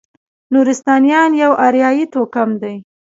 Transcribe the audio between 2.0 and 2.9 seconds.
توکم دی.